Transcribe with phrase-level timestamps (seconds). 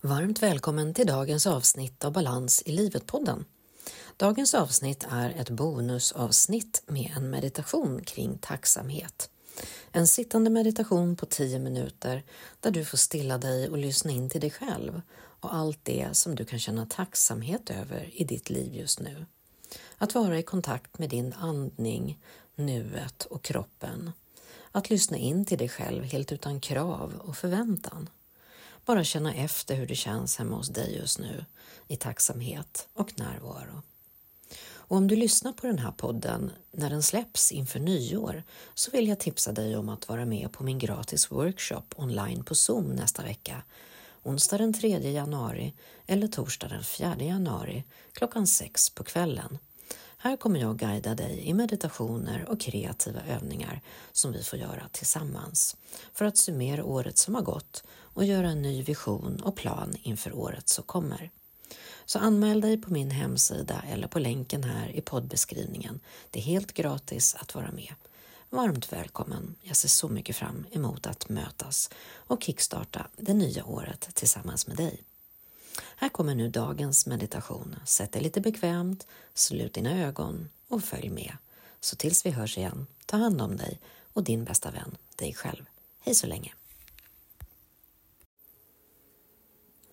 [0.00, 3.44] Varmt välkommen till dagens avsnitt av Balans i livet-podden.
[4.16, 9.30] Dagens avsnitt är ett bonusavsnitt med en meditation kring tacksamhet.
[9.92, 12.22] En sittande meditation på 10 minuter
[12.60, 16.34] där du får stilla dig och lyssna in till dig själv och allt det som
[16.34, 19.26] du kan känna tacksamhet över i ditt liv just nu.
[19.96, 22.18] Att vara i kontakt med din andning,
[22.54, 24.12] nuet och kroppen.
[24.72, 28.08] Att lyssna in till dig själv helt utan krav och förväntan.
[28.88, 31.44] Bara känna efter hur det känns hemma hos dig just nu
[31.88, 33.82] i tacksamhet och närvaro.
[34.60, 38.42] Och om du lyssnar på den här podden när den släpps inför nyår
[38.74, 42.54] så vill jag tipsa dig om att vara med på min gratis workshop online på
[42.54, 43.62] Zoom nästa vecka,
[44.22, 45.74] onsdag den 3 januari
[46.06, 49.58] eller torsdag den 4 januari klockan 6 på kvällen.
[50.20, 53.80] Här kommer jag guida dig i meditationer och kreativa övningar
[54.12, 55.76] som vi får göra tillsammans
[56.12, 60.32] för att summera året som har gått och göra en ny vision och plan inför
[60.32, 61.30] året som kommer.
[62.04, 66.00] Så anmäl dig på min hemsida eller på länken här i poddbeskrivningen.
[66.30, 67.94] Det är helt gratis att vara med.
[68.50, 69.54] Varmt välkommen!
[69.62, 74.76] Jag ser så mycket fram emot att mötas och kickstarta det nya året tillsammans med
[74.76, 75.02] dig.
[75.96, 77.76] Här kommer nu dagens meditation.
[77.84, 81.36] Sätt dig lite bekvämt, slut dina ögon och följ med.
[81.80, 83.80] Så tills vi hörs igen, ta hand om dig
[84.12, 85.64] och din bästa vän, dig själv.
[86.00, 86.54] Hej så länge!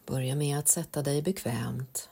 [0.05, 2.09] Börja med att sätta dig bekvämt.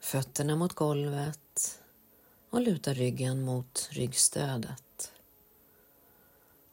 [0.00, 1.80] Fötterna mot golvet
[2.50, 5.12] och luta ryggen mot ryggstödet.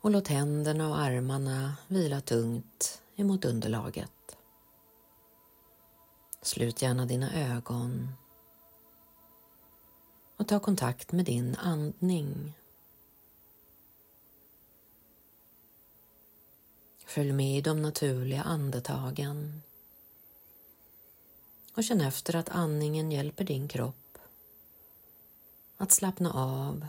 [0.01, 4.37] Och låt händerna och armarna vila tungt emot underlaget.
[6.47, 8.09] Slut gärna dina ögon.
[10.37, 12.53] Och ta kontakt med din andning.
[17.05, 19.61] Följ med i de naturliga andetagen.
[21.75, 24.17] Och känn efter att andningen hjälper din kropp
[25.77, 26.87] att slappna av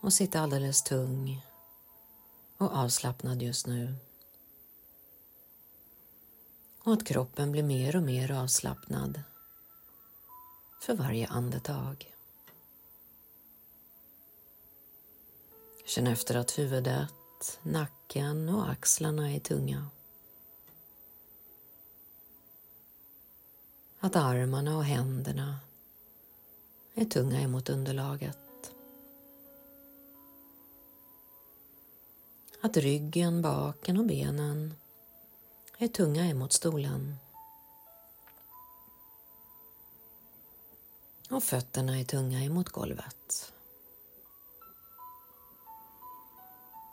[0.00, 1.46] och sitta alldeles tung
[2.56, 3.94] och avslappnad just nu
[6.82, 9.22] och att kroppen blir mer och mer avslappnad
[10.80, 12.14] för varje andetag.
[15.84, 19.88] Känn efter att huvudet, nacken och axlarna är tunga.
[24.00, 25.58] Att armarna och händerna
[26.94, 28.38] är tunga emot underlaget.
[32.60, 34.74] Att ryggen, baken och benen
[35.82, 37.16] är tunga emot stolen.
[41.30, 43.52] Och fötterna är tunga emot golvet.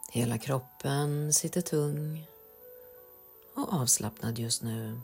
[0.10, 2.28] Hela kroppen sitter tung
[3.54, 5.02] och avslappnad just nu.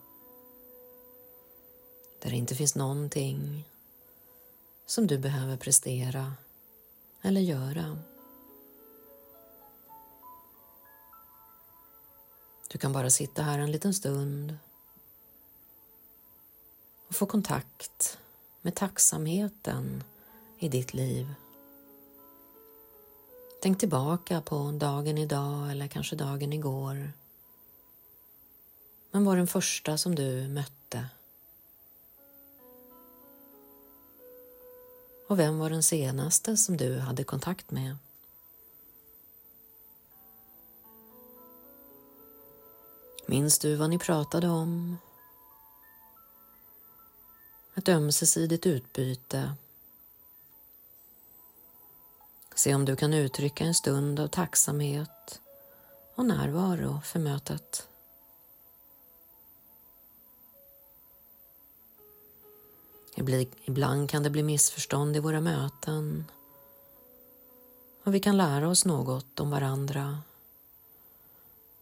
[2.20, 3.66] Där det inte finns någonting
[4.86, 6.34] som du behöver prestera
[7.22, 7.98] eller göra.
[12.74, 14.58] Du kan bara sitta här en liten stund
[17.08, 18.18] och få kontakt
[18.62, 20.04] med tacksamheten
[20.60, 21.34] i ditt liv.
[23.62, 27.12] Tänk tillbaka på dagen idag eller kanske dagen igår.
[29.12, 31.10] Men var den första som du mötte?
[35.28, 37.98] Och vem var den senaste som du hade kontakt med?
[43.26, 44.98] Minns du vad ni pratade om?
[47.76, 49.54] Ett ömsesidigt utbyte.
[52.56, 55.42] Se om du kan uttrycka en stund av tacksamhet
[56.16, 57.88] och närvaro för mötet.
[63.66, 66.26] Ibland kan det bli missförstånd i våra möten
[68.04, 70.22] och vi kan lära oss något om varandra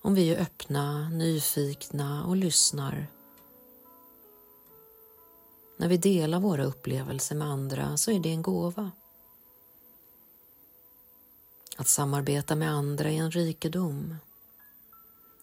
[0.01, 3.07] om vi är öppna, nyfikna och lyssnar.
[5.77, 8.91] När vi delar våra upplevelser med andra så är det en gåva.
[11.77, 14.15] Att samarbeta med andra är en rikedom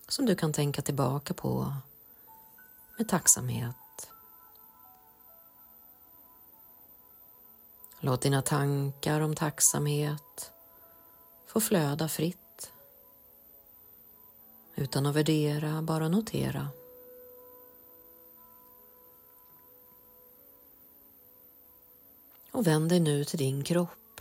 [0.08, 1.74] som du kan tänka tillbaka på
[2.98, 3.76] med tacksamhet.
[8.00, 10.52] Låt dina tankar om tacksamhet
[11.46, 12.47] få flöda fritt
[14.78, 16.68] utan att värdera, bara notera.
[22.50, 24.20] Och vänd dig nu till din kropp.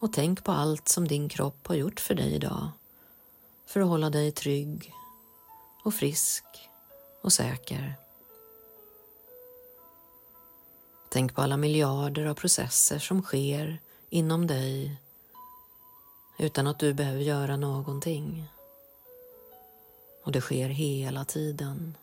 [0.00, 2.68] Och tänk på allt som din kropp har gjort för dig idag
[3.66, 4.94] för att hålla dig trygg
[5.84, 6.44] och frisk
[7.22, 7.94] och säker.
[11.08, 13.78] Tänk på alla miljarder av processer som sker
[14.10, 15.00] inom dig
[16.38, 18.48] utan att du behöver göra någonting.
[20.24, 21.96] Och det sker hela tiden.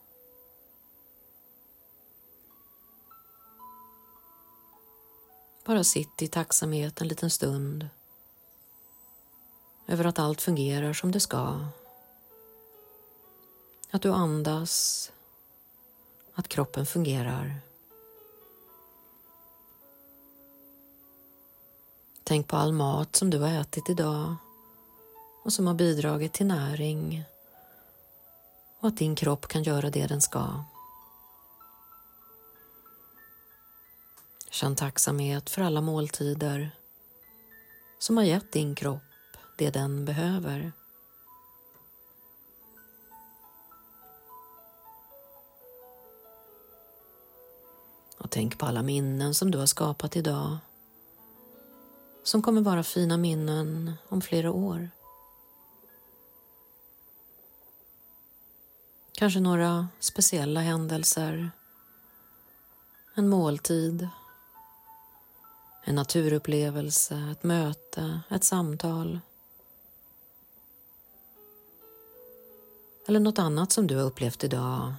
[5.65, 7.89] Bara sitt i tacksamhet en liten stund
[9.88, 11.59] över att allt fungerar som det ska.
[13.91, 15.12] Att du andas,
[16.33, 17.62] att kroppen fungerar.
[22.24, 24.35] Tänk på all mat som du har ätit idag
[25.44, 27.24] och som har bidragit till näring
[28.81, 30.63] och att din kropp kan göra det den ska.
[34.50, 36.72] Känn tacksamhet för alla måltider
[38.00, 39.01] som har gett din kropp
[39.57, 40.72] det den behöver.
[48.18, 50.57] Och tänk på alla minnen som du har skapat idag
[52.24, 54.89] som kommer vara fina minnen om flera år.
[59.21, 61.51] Kanske några speciella händelser,
[63.13, 64.07] en måltid,
[65.83, 69.19] en naturupplevelse, ett möte, ett samtal.
[73.07, 74.94] Eller något annat som du har upplevt idag.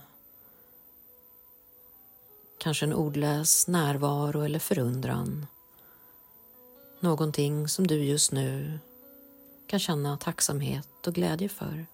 [2.59, 5.47] Kanske en ordlös närvaro eller förundran.
[7.01, 8.79] Någonting som du just nu
[9.67, 11.87] kan känna tacksamhet och glädje för.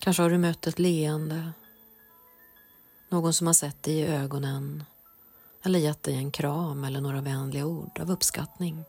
[0.00, 1.52] Kanske har du mött ett leende,
[3.08, 4.84] någon som har sett dig i ögonen
[5.62, 8.84] eller gett dig en kram eller några vänliga ord av uppskattning.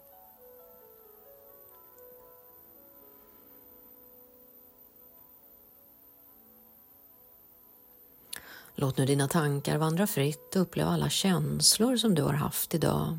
[8.75, 13.17] Låt nu dina tankar vandra fritt och uppleva alla känslor som du har haft idag.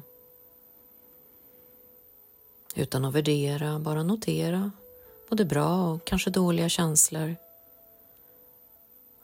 [2.75, 4.71] Utan att värdera, bara notera
[5.29, 7.37] både bra och kanske dåliga känslor.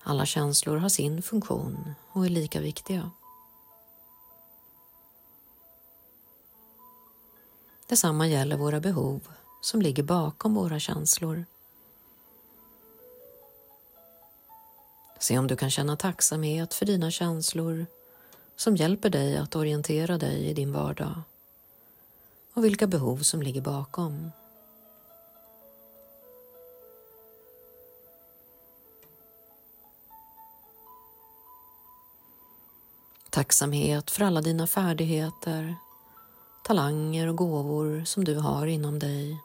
[0.08, 3.10] Alla känslor har sin funktion och är lika viktiga.
[7.87, 9.20] Detsamma gäller våra behov
[9.62, 11.44] som ligger bakom våra känslor.
[15.19, 17.87] Se om du kan känna tacksamhet för dina känslor
[18.56, 21.22] som hjälper dig att orientera dig i din vardag
[22.55, 24.31] och vilka behov som ligger bakom.
[33.31, 35.77] Tacksamhet för alla dina färdigheter,
[36.65, 39.39] talanger och gåvor som du har inom dig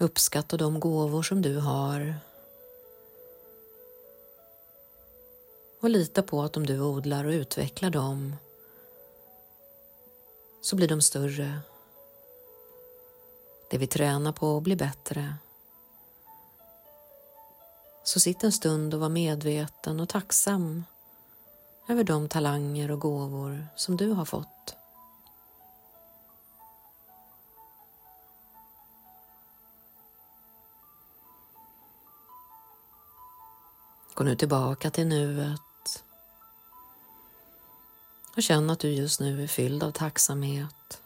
[0.00, 2.14] Uppskatta de gåvor som du har
[5.80, 8.36] och lita på att om du odlar och utvecklar dem
[10.60, 11.60] så blir de större.
[13.70, 15.34] Det vi tränar på blir bättre.
[18.08, 20.84] Så sitt en stund och var medveten och tacksam
[21.88, 24.76] över de talanger och gåvor som du har fått.
[34.14, 36.04] Gå nu tillbaka till nuet
[38.36, 41.02] och känn att du just nu är fylld av tacksamhet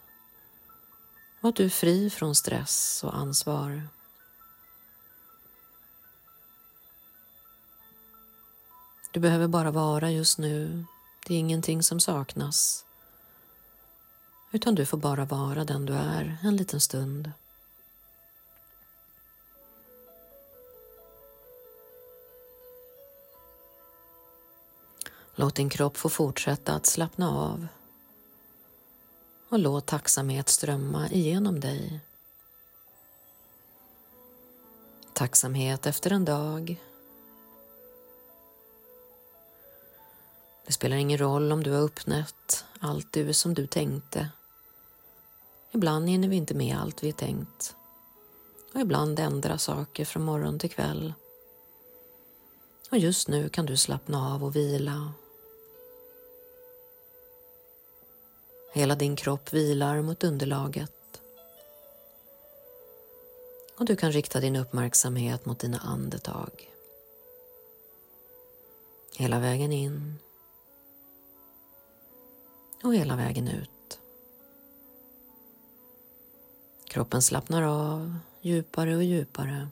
[1.40, 3.88] och att du är fri från stress och ansvar.
[9.12, 10.84] Du behöver bara vara just nu.
[11.26, 12.84] Det är ingenting som saknas.
[14.52, 17.32] Utan du får bara vara den du är en liten stund.
[25.34, 27.66] Låt din kropp få fortsätta att slappna av
[29.48, 32.00] och låt tacksamhet strömma igenom dig.
[35.12, 36.80] Tacksamhet efter en dag.
[40.66, 44.28] Det spelar ingen roll om du har uppnått allt du som du tänkte.
[45.72, 47.76] Ibland hinner vi inte med allt vi tänkt
[48.74, 51.12] och ibland ändra saker från morgon till kväll.
[52.90, 55.12] Och just nu kan du slappna av och vila
[58.74, 61.20] Hela din kropp vilar mot underlaget.
[63.78, 66.72] Och du kan rikta din uppmärksamhet mot dina andetag.
[69.16, 70.18] Hela vägen in
[72.82, 73.98] och hela vägen ut.
[76.84, 79.68] Kroppen slappnar av djupare och djupare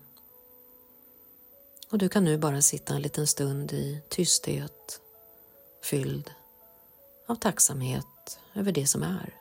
[1.91, 5.01] och du kan nu bara sitta en liten stund i tysthet
[5.83, 6.31] fylld
[7.27, 9.40] av tacksamhet över det som är.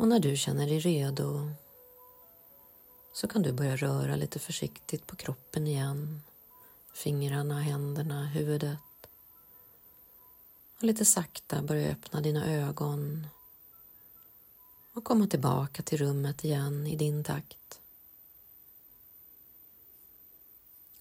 [0.00, 1.50] Och när du känner dig redo
[3.12, 6.22] så kan du börja röra lite försiktigt på kroppen igen.
[6.92, 8.78] Fingrarna, händerna, huvudet.
[10.78, 13.26] Och lite sakta börja öppna dina ögon
[14.92, 17.80] och komma tillbaka till rummet igen i din takt.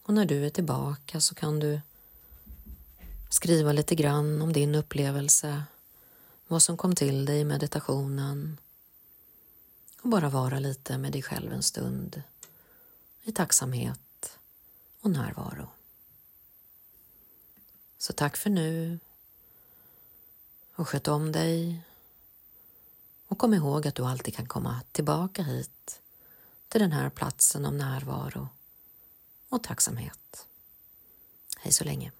[0.03, 1.81] Och när du är tillbaka så kan du
[3.29, 5.63] skriva lite grann om din upplevelse,
[6.47, 8.57] vad som kom till dig i meditationen
[10.01, 12.21] och bara vara lite med dig själv en stund
[13.21, 14.39] i tacksamhet
[15.01, 15.67] och närvaro.
[17.97, 18.99] Så tack för nu
[20.75, 21.81] och sköt om dig
[23.27, 26.01] och kom ihåg att du alltid kan komma tillbaka hit
[26.67, 28.47] till den här platsen av närvaro
[29.49, 30.47] och tacksamhet.
[31.57, 32.11] Hej så länge.